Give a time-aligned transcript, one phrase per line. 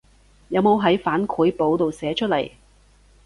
[0.49, 2.49] 有冇喺反饋簿度寫出來